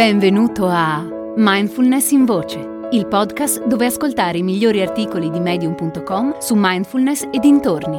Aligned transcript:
Benvenuto 0.00 0.66
a 0.66 1.06
Mindfulness 1.36 2.12
in 2.12 2.24
Voce, 2.24 2.58
il 2.92 3.06
podcast 3.06 3.66
dove 3.66 3.84
ascoltare 3.84 4.38
i 4.38 4.42
migliori 4.42 4.80
articoli 4.80 5.28
di 5.28 5.38
medium.com 5.40 6.38
su 6.38 6.54
mindfulness 6.56 7.28
e 7.30 7.38
dintorni. 7.38 7.98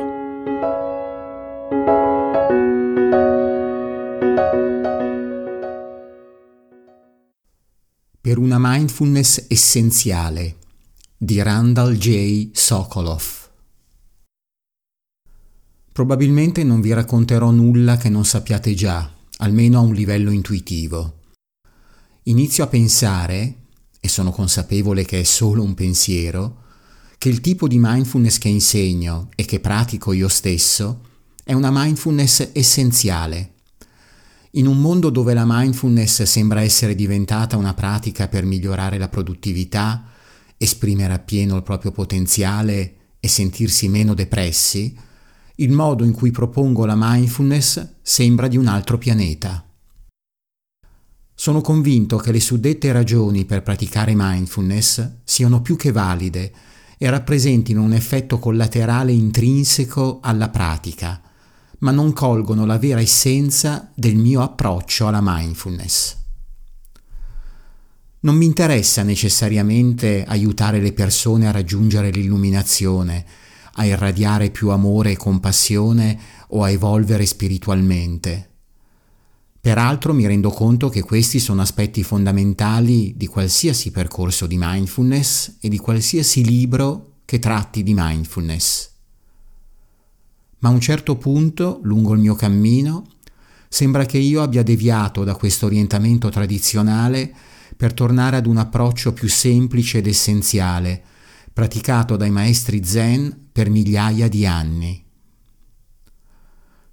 Per 8.20 8.38
una 8.40 8.58
mindfulness 8.58 9.46
essenziale 9.48 10.56
di 11.16 11.40
Randall 11.40 11.94
J. 11.94 12.50
Sokolov. 12.52 13.50
Probabilmente 15.92 16.64
non 16.64 16.82
vi 16.82 16.94
racconterò 16.94 17.52
nulla 17.52 17.98
che 17.98 18.10
non 18.10 18.26
sappiate 18.26 18.74
già, 18.74 19.08
almeno 19.38 19.78
a 19.78 19.82
un 19.82 19.94
livello 19.94 20.32
intuitivo 20.32 21.20
inizio 22.24 22.64
a 22.64 22.68
pensare, 22.68 23.56
e 24.00 24.08
sono 24.08 24.32
consapevole 24.32 25.06
che 25.06 25.22
è 25.22 25.24
solo 25.24 25.64
un 25.64 25.74
pensiero, 25.74 26.58
che 27.18 27.30
il 27.30 27.42
tipo 27.42 27.68
di 27.68 27.78
mindfulness 27.80 28.38
che 28.38 28.50
insegno 28.50 29.30
e 29.36 29.46
che 29.46 29.60
pratico 29.60 30.12
io 30.12 30.28
stesso 30.28 31.02
è 31.44 31.54
una 31.54 31.70
mindfulness 31.72 32.50
essenziale. 32.54 33.54
In 34.52 34.68
un 34.68 34.82
mondo 34.82 35.10
dove 35.10 35.34
la 35.34 35.46
mindfulness 35.46 36.24
sembra 36.24 36.62
essere 36.62 36.96
diventata 36.96 37.58
una 37.58 37.74
pratica 37.74 38.28
per 38.28 38.44
migliorare 38.44 38.98
la 38.98 39.08
produttività, 39.08 40.10
esprimere 40.58 41.14
appieno 41.14 41.56
il 41.56 41.64
proprio 41.64 41.92
potenziale 41.92 42.96
e 43.20 43.28
sentirsi 43.28 43.88
meno 43.88 44.14
depressi, 44.14 44.98
il 45.56 45.72
modo 45.72 46.04
in 46.04 46.12
cui 46.12 46.32
propongo 46.32 46.86
la 46.86 46.96
mindfulness 46.98 47.98
sembra 48.02 48.48
di 48.48 48.58
un 48.58 48.68
altro 48.68 48.98
pianeta. 48.98 49.71
Sono 51.42 51.62
convinto 51.62 52.18
che 52.18 52.32
le 52.32 52.40
suddette 52.40 52.92
ragioni 52.92 53.46
per 53.46 53.64
praticare 53.64 54.14
mindfulness 54.16 55.22
siano 55.24 55.60
più 55.64 55.76
che 55.76 55.92
valide 55.92 56.54
e 57.00 57.10
rappresentino 57.10 57.82
un 57.82 57.94
effetto 57.94 58.38
collaterale 58.38 59.12
intrinseco 59.12 60.20
alla 60.22 60.50
pratica, 60.50 61.20
ma 61.80 61.90
non 61.90 62.14
colgono 62.14 62.68
la 62.68 62.78
vera 62.78 63.02
essenza 63.02 63.92
del 63.96 64.18
mio 64.18 64.44
approccio 64.44 65.08
alla 65.08 65.20
mindfulness. 65.20 66.16
Non 68.20 68.36
mi 68.36 68.46
interessa 68.46 69.02
necessariamente 69.02 70.24
aiutare 70.28 70.80
le 70.80 70.94
persone 70.94 71.48
a 71.48 71.52
raggiungere 71.52 72.12
l'illuminazione, 72.12 73.26
a 73.74 73.86
irradiare 73.86 74.52
più 74.52 74.70
amore 74.70 75.14
e 75.14 75.18
compassione 75.18 76.20
o 76.50 76.62
a 76.62 76.70
evolvere 76.70 77.26
spiritualmente. 77.26 78.51
Peraltro 79.62 80.16
mi 80.16 80.26
rendo 80.26 80.50
conto 80.50 80.90
che 80.90 81.04
questi 81.04 81.40
sono 81.40 81.62
aspetti 81.62 82.02
fondamentali 82.02 83.14
di 83.16 83.28
qualsiasi 83.28 83.92
percorso 83.92 84.48
di 84.48 84.58
mindfulness 84.58 85.58
e 85.62 85.70
di 85.70 85.78
qualsiasi 85.78 86.44
libro 86.44 87.18
che 87.26 87.38
tratti 87.38 87.84
di 87.84 87.94
mindfulness. 87.96 88.90
Ma 90.60 90.70
a 90.70 90.72
un 90.72 90.82
certo 90.82 91.16
punto, 91.16 91.80
lungo 91.84 92.14
il 92.14 92.20
mio 92.20 92.34
cammino, 92.34 93.06
sembra 93.70 94.06
che 94.06 94.18
io 94.18 94.42
abbia 94.42 94.64
deviato 94.64 95.24
da 95.24 95.36
questo 95.36 95.68
orientamento 95.68 96.30
tradizionale 96.30 97.32
per 97.78 97.94
tornare 97.94 98.38
ad 98.38 98.48
un 98.48 98.58
approccio 98.58 99.14
più 99.14 99.30
semplice 99.30 100.00
ed 100.00 100.08
essenziale, 100.08 101.04
praticato 101.54 102.16
dai 102.16 102.32
maestri 102.32 102.84
zen 102.84 103.50
per 103.52 103.70
migliaia 103.70 104.28
di 104.28 104.44
anni. 104.44 105.06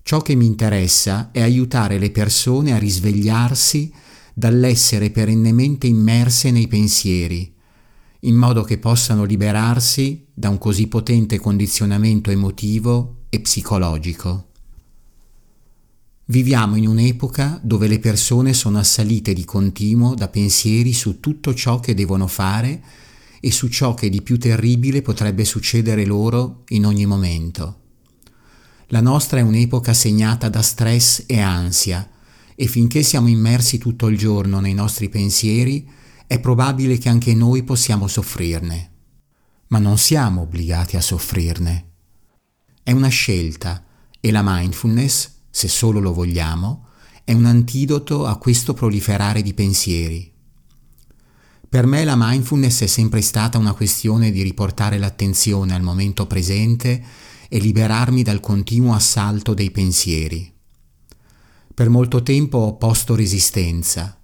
Ciò 0.09 0.23
che 0.23 0.35
mi 0.35 0.47
interessa 0.47 1.29
è 1.33 1.43
aiutare 1.43 1.99
le 1.99 2.11
persone 2.11 2.73
a 2.73 2.79
risvegliarsi 2.79 3.93
dall'essere 4.33 5.11
perennemente 5.11 5.87
immerse 5.87 6.51
nei 6.51 6.67
pensieri, 6.67 7.53
in 8.21 8.35
modo 8.35 8.63
che 8.63 8.79
possano 8.79 9.25
liberarsi 9.25 10.25
da 10.33 10.49
un 10.49 10.57
così 10.57 10.87
potente 10.87 11.39
condizionamento 11.39 12.31
emotivo 12.31 13.25
e 13.29 13.41
psicologico. 13.41 14.47
Viviamo 16.25 16.77
in 16.77 16.89
un'epoca 16.89 17.61
dove 17.63 17.87
le 17.87 17.99
persone 17.99 18.55
sono 18.55 18.79
assalite 18.79 19.35
di 19.35 19.45
continuo 19.45 20.15
da 20.15 20.29
pensieri 20.29 20.95
su 20.95 21.21
tutto 21.21 21.53
ciò 21.53 21.81
che 21.81 21.93
devono 21.93 22.29
fare 22.29 22.83
e 23.41 23.53
su 23.53 23.69
ciò 23.69 23.93
che 23.93 24.09
di 24.09 24.23
più 24.23 24.39
terribile 24.39 25.03
potrebbe 25.03 25.45
succedere 25.45 26.07
loro 26.07 26.65
in 26.69 26.87
ogni 26.87 27.05
momento. 27.05 27.88
La 28.91 29.03
nostra 29.03 29.39
è 29.39 29.43
un'epoca 29.43 29.93
segnata 29.93 30.49
da 30.49 30.63
stress 30.63 31.25
e 31.27 31.41
ansia 31.41 32.09
e 32.55 32.67
finché 32.67 33.03
siamo 33.03 33.29
immersi 33.29 33.77
tutto 33.77 34.07
il 34.07 34.17
giorno 34.17 34.61
nei 34.61 34.73
nostri 34.73 35.11
pensieri 35.11 35.87
è 36.27 36.41
probabile 36.41 36.97
che 36.97 37.11
anche 37.11 37.35
noi 37.35 37.65
possiamo 37.65 38.07
soffrirne. 38.07 38.91
Ma 39.69 39.79
non 39.79 39.99
siamo 39.99 40.43
obbligati 40.43 40.97
a 40.97 41.03
soffrirne. 41.03 41.91
È 42.83 42.93
una 42.93 43.09
scelta 43.09 43.85
e 44.21 44.31
la 44.31 44.43
mindfulness, 44.43 45.33
se 45.51 45.69
solo 45.69 46.01
lo 46.01 46.15
vogliamo, 46.15 46.87
è 47.25 47.35
un 47.35 47.45
antidoto 47.45 48.25
a 48.25 48.39
questo 48.39 48.73
proliferare 48.73 49.43
di 49.43 49.53
pensieri. 49.53 50.33
Per 51.69 51.85
me 51.85 52.05
la 52.05 52.15
mindfulness 52.17 52.85
è 52.85 52.87
sempre 52.87 53.21
stata 53.21 53.59
una 53.59 53.75
questione 53.75 54.31
di 54.31 54.41
riportare 54.41 54.97
l'attenzione 54.97 55.75
al 55.75 55.83
momento 55.83 56.27
presente 56.27 57.05
e 57.49 57.59
liberarmi 57.59 58.23
dal 58.23 58.41
continuo 58.41 58.95
assalto 58.95 59.55
dei 59.55 59.71
pensieri. 59.71 60.53
Per 61.75 61.89
molto 61.89 62.23
tempo 62.23 62.59
ho 62.59 62.77
posto 62.77 63.15
resistenza. 63.15 64.19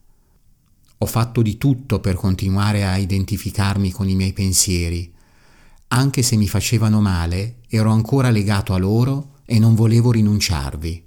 Ho 0.99 1.07
fatto 1.07 1.41
di 1.41 1.57
tutto 1.57 2.01
per 2.01 2.17
continuare 2.17 2.85
a 2.85 2.97
identificarmi 2.97 3.91
con 3.91 4.09
i 4.09 4.15
miei 4.15 4.33
pensieri. 4.33 5.13
Anche 5.89 6.23
se 6.23 6.37
mi 6.37 6.49
facevano 6.49 7.01
male, 7.01 7.61
ero 7.69 7.91
ancora 7.91 8.31
legato 8.31 8.75
a 8.75 8.79
loro 8.79 9.39
e 9.45 9.59
non 9.59 9.75
volevo 9.75 10.11
rinunciarvi. 10.11 11.03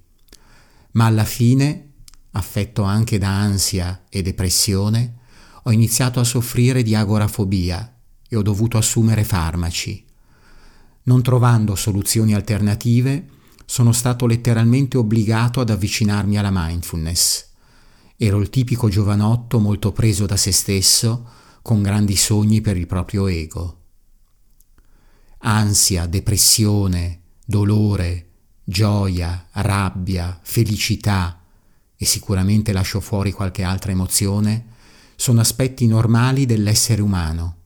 Ma 0.91 1.05
alla 1.05 1.25
fine, 1.25 1.91
affetto 2.31 2.83
anche 2.83 3.17
da 3.17 3.29
ansia 3.29 4.05
e 4.09 4.21
depressione, 4.21 5.15
ho 5.63 5.71
iniziato 5.71 6.19
a 6.19 6.23
soffrire 6.23 6.81
di 6.81 6.95
agorafobia 6.95 7.99
e 8.27 8.35
ho 8.35 8.41
dovuto 8.41 8.77
assumere 8.77 9.25
farmaci. 9.25 10.06
Non 11.07 11.21
trovando 11.21 11.75
soluzioni 11.75 12.33
alternative, 12.33 13.27
sono 13.65 13.93
stato 13.93 14.25
letteralmente 14.25 14.97
obbligato 14.97 15.61
ad 15.61 15.69
avvicinarmi 15.69 16.37
alla 16.37 16.51
mindfulness. 16.51 17.45
Ero 18.17 18.39
il 18.39 18.49
tipico 18.49 18.89
giovanotto 18.89 19.59
molto 19.59 19.93
preso 19.93 20.25
da 20.25 20.35
se 20.35 20.51
stesso, 20.51 21.29
con 21.61 21.81
grandi 21.81 22.17
sogni 22.17 22.59
per 22.59 22.75
il 22.75 22.87
proprio 22.87 23.27
ego. 23.27 23.79
Ansia, 25.39 26.07
depressione, 26.07 27.21
dolore, 27.45 28.29
gioia, 28.65 29.47
rabbia, 29.51 30.37
felicità 30.41 31.41
e 31.95 32.05
sicuramente 32.05 32.73
lascio 32.73 32.99
fuori 32.99 33.31
qualche 33.31 33.63
altra 33.63 33.91
emozione, 33.91 34.75
sono 35.15 35.39
aspetti 35.39 35.87
normali 35.87 36.45
dell'essere 36.45 37.01
umano 37.01 37.56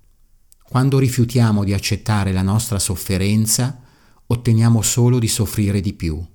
quando 0.72 1.00
rifiutiamo 1.00 1.66
di 1.66 1.74
accettare 1.74 2.32
la 2.32 2.44
nostra 2.44 2.80
sofferenza, 2.80 3.82
otteniamo 4.26 4.82
solo 4.82 5.20
di 5.20 5.28
soffrire 5.28 5.82
di 5.82 5.92
più. 5.92 6.26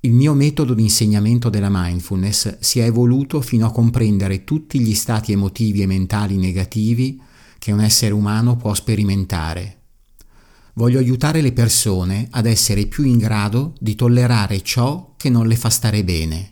Il 0.00 0.12
mio 0.12 0.34
metodo 0.34 0.74
di 0.74 0.82
insegnamento 0.82 1.48
della 1.48 1.68
mindfulness 1.70 2.58
si 2.58 2.80
è 2.80 2.86
evoluto 2.86 3.40
fino 3.40 3.66
a 3.66 3.70
comprendere 3.70 4.42
tutti 4.42 4.80
gli 4.80 4.94
stati 4.94 5.30
emotivi 5.30 5.82
e 5.82 5.86
mentali 5.86 6.36
negativi 6.38 7.22
che 7.60 7.70
un 7.70 7.82
essere 7.82 8.14
umano 8.14 8.56
può 8.56 8.74
sperimentare. 8.74 9.82
Voglio 10.74 10.98
aiutare 10.98 11.40
le 11.40 11.52
persone 11.52 12.26
ad 12.32 12.46
essere 12.46 12.86
più 12.86 13.04
in 13.04 13.18
grado 13.18 13.74
di 13.78 13.94
tollerare 13.94 14.60
ciò 14.62 15.14
che 15.16 15.30
non 15.30 15.46
le 15.46 15.54
fa 15.54 15.70
stare 15.70 16.02
bene 16.02 16.51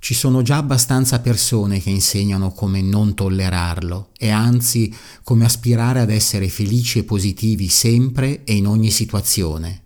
ci 0.00 0.14
sono 0.14 0.42
già 0.42 0.56
abbastanza 0.56 1.20
persone 1.20 1.80
che 1.80 1.90
insegnano 1.90 2.52
come 2.52 2.80
non 2.80 3.14
tollerarlo 3.14 4.10
e 4.16 4.30
anzi 4.30 4.94
come 5.24 5.44
aspirare 5.44 6.00
ad 6.00 6.10
essere 6.10 6.48
felici 6.48 7.00
e 7.00 7.04
positivi 7.04 7.68
sempre 7.68 8.44
e 8.44 8.54
in 8.54 8.66
ogni 8.66 8.90
situazione. 8.90 9.84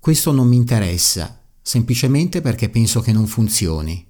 Questo 0.00 0.32
non 0.32 0.48
mi 0.48 0.56
interessa, 0.56 1.40
semplicemente 1.62 2.40
perché 2.40 2.68
penso 2.68 3.00
che 3.00 3.12
non 3.12 3.26
funzioni. 3.26 4.04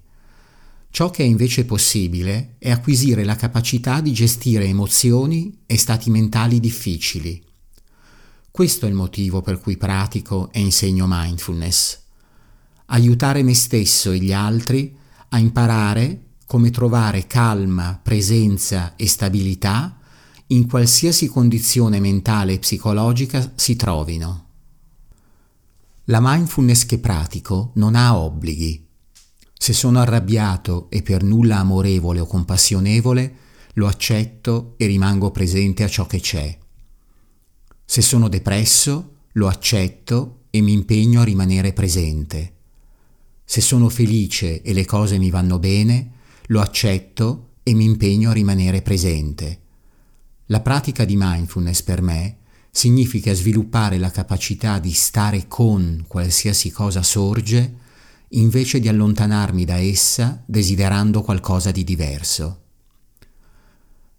Ciò 0.89 1.11
che 1.11 1.23
è 1.23 1.27
invece 1.27 1.65
possibile 1.65 2.55
è 2.57 2.71
acquisire 2.71 3.23
la 3.23 3.35
capacità 3.35 4.01
di 4.01 4.13
gestire 4.13 4.65
emozioni 4.65 5.61
e 5.67 5.77
stati 5.77 6.09
mentali 6.09 6.59
difficili. 6.59 7.43
Questo 8.49 8.87
è 8.87 8.89
il 8.89 8.95
motivo 8.95 9.41
per 9.41 9.59
cui 9.59 9.77
pratico 9.77 10.49
e 10.51 10.59
insegno 10.59 11.05
mindfulness 11.07 12.05
aiutare 12.87 13.43
me 13.43 13.53
stesso 13.53 14.11
e 14.11 14.19
gli 14.19 14.33
altri 14.33 14.95
a 15.29 15.39
imparare 15.39 16.23
come 16.45 16.69
trovare 16.69 17.27
calma, 17.27 17.99
presenza 18.01 18.95
e 18.95 19.07
stabilità 19.07 19.97
in 20.47 20.67
qualsiasi 20.67 21.27
condizione 21.27 21.99
mentale 21.99 22.53
e 22.53 22.59
psicologica 22.59 23.51
si 23.55 23.75
trovino. 23.75 24.45
La 26.05 26.19
mindfulness 26.21 26.85
che 26.85 26.99
pratico 26.99 27.71
non 27.75 27.95
ha 27.95 28.17
obblighi. 28.17 28.85
Se 29.53 29.73
sono 29.73 29.99
arrabbiato 29.99 30.89
e 30.89 31.01
per 31.01 31.23
nulla 31.23 31.57
amorevole 31.57 32.21
o 32.21 32.25
compassionevole, 32.25 33.35
lo 33.73 33.87
accetto 33.87 34.75
e 34.77 34.85
rimango 34.85 35.31
presente 35.31 35.83
a 35.83 35.89
ciò 35.89 36.05
che 36.05 36.21
c'è. 36.21 36.57
Se 37.83 38.01
sono 38.01 38.29
depresso, 38.29 39.15
lo 39.33 39.47
accetto 39.47 40.43
e 40.49 40.61
mi 40.61 40.71
impegno 40.71 41.21
a 41.21 41.25
rimanere 41.25 41.73
presente. 41.73 42.56
Se 43.49 43.61
sono 43.61 43.87
felice 43.87 44.61
e 44.61 44.73
le 44.73 44.83
cose 44.83 45.17
mi 45.17 45.29
vanno 45.29 45.57
bene, 45.57 46.11
lo 46.47 46.59
accetto 46.59 47.51
e 47.63 47.73
mi 47.73 47.85
impegno 47.85 48.31
a 48.31 48.33
rimanere 48.33 48.81
presente. 48.81 49.59
La 50.47 50.59
pratica 50.59 51.05
di 51.05 51.15
mindfulness 51.17 51.81
per 51.81 52.01
me 52.01 52.39
significa 52.69 53.33
sviluppare 53.33 53.99
la 53.99 54.11
capacità 54.11 54.79
di 54.79 54.91
stare 54.91 55.47
con 55.47 56.03
qualsiasi 56.09 56.71
cosa 56.71 57.01
sorge 57.01 57.75
invece 58.31 58.81
di 58.81 58.89
allontanarmi 58.89 59.63
da 59.63 59.77
essa 59.77 60.43
desiderando 60.45 61.21
qualcosa 61.21 61.71
di 61.71 61.85
diverso. 61.85 62.63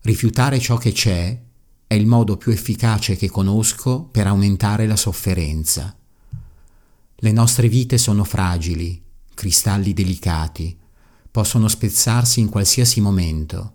Rifiutare 0.00 0.58
ciò 0.58 0.78
che 0.78 0.92
c'è 0.92 1.38
è 1.86 1.94
il 1.94 2.06
modo 2.06 2.38
più 2.38 2.50
efficace 2.50 3.14
che 3.14 3.28
conosco 3.28 4.04
per 4.04 4.26
aumentare 4.26 4.86
la 4.86 4.96
sofferenza. 4.96 5.94
Le 7.14 7.32
nostre 7.32 7.68
vite 7.68 7.98
sono 7.98 8.24
fragili, 8.24 9.04
cristalli 9.38 9.92
delicati, 9.92 10.76
possono 11.30 11.68
spezzarsi 11.68 12.40
in 12.40 12.48
qualsiasi 12.48 13.00
momento. 13.00 13.74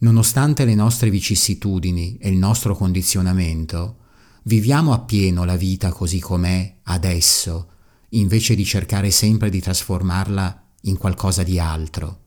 Nonostante 0.00 0.66
le 0.66 0.74
nostre 0.74 1.08
vicissitudini 1.08 2.18
e 2.20 2.28
il 2.28 2.36
nostro 2.36 2.76
condizionamento, 2.76 3.96
viviamo 4.42 4.92
appieno 4.92 5.44
la 5.44 5.56
vita 5.56 5.90
così 5.92 6.20
com'è 6.20 6.80
adesso, 6.82 7.68
invece 8.10 8.54
di 8.54 8.66
cercare 8.66 9.10
sempre 9.10 9.48
di 9.48 9.62
trasformarla 9.62 10.64
in 10.82 10.98
qualcosa 10.98 11.42
di 11.42 11.58
altro. 11.58 12.24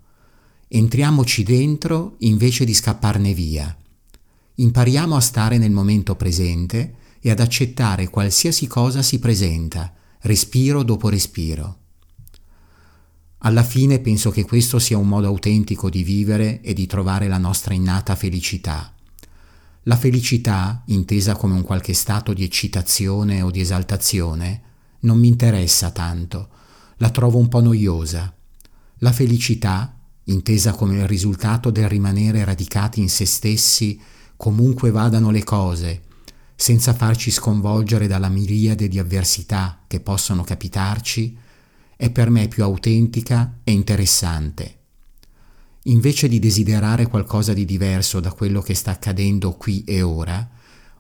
Entriamoci 0.70 1.44
dentro 1.44 2.16
invece 2.22 2.66
di 2.66 2.74
scapparne 2.74 3.32
via. 3.36 3.78
Impariamo 4.56 5.16
a 5.16 5.22
stare 5.22 5.60
nel 5.60 5.72
momento 5.72 6.16
presente 6.16 6.96
e 7.20 7.30
ad 7.30 7.42
accettare 7.42 8.10
qualsiasi 8.10 8.66
cosa 8.66 9.04
si 9.04 9.20
presenta, 9.20 9.94
respiro 10.22 10.82
dopo 10.82 11.10
respiro. 11.10 11.78
Alla 13.42 13.64
fine 13.64 14.00
penso 14.00 14.32
che 14.32 14.44
questo 14.44 14.80
sia 14.80 14.98
un 14.98 15.08
modo 15.08 15.28
autentico 15.28 15.90
di 15.90 16.04
vivere 16.04 16.60
e 16.62 16.74
di 16.74 16.86
trovare 16.88 17.30
la 17.30 17.38
nostra 17.38 17.74
innata 17.74 18.16
felicità. 18.16 18.94
La 19.84 19.96
felicità, 19.96 20.84
intesa 20.88 21.36
come 21.36 21.54
un 21.54 21.62
qualche 21.62 21.94
stato 21.94 22.34
di 22.34 22.44
eccitazione 22.44 23.42
o 23.42 23.50
di 23.50 23.62
esaltazione, 23.62 24.62
non 25.02 25.18
mi 25.18 25.30
interessa 25.30 25.90
tanto, 25.92 26.50
la 26.98 27.10
trovo 27.12 27.38
un 27.38 27.48
po' 27.48 27.62
noiosa. 27.62 28.34
La 28.98 29.14
felicità, 29.14 29.98
intesa 30.26 30.74
come 30.74 30.98
il 30.98 31.08
risultato 31.08 31.70
del 31.72 31.88
rimanere 31.88 32.44
radicati 32.44 33.00
in 33.00 33.10
se 33.10 33.26
stessi, 33.26 33.98
comunque 34.36 34.92
vadano 34.92 35.32
le 35.32 35.46
cose, 35.46 36.02
senza 36.58 36.94
farci 36.94 37.32
sconvolgere 37.32 38.06
dalla 38.08 38.28
miriade 38.28 38.90
di 38.90 39.00
avversità 39.00 39.80
che 39.88 40.02
possono 40.02 40.44
capitarci, 40.44 41.38
è 42.02 42.12
per 42.12 42.30
me 42.30 42.48
più 42.48 42.64
autentica 42.64 43.60
e 43.62 43.74
interessante. 43.74 44.78
Invece 45.84 46.30
di 46.30 46.40
desiderare 46.40 47.08
qualcosa 47.08 47.52
di 47.52 47.66
diverso 47.66 48.22
da 48.22 48.32
quello 48.32 48.62
che 48.62 48.74
sta 48.74 48.92
accadendo 48.92 49.58
qui 49.58 49.84
e 49.84 50.02
ora, 50.02 50.50